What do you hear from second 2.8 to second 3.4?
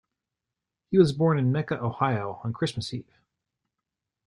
Eve.